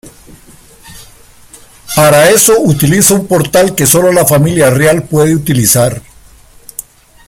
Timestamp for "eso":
2.31-2.59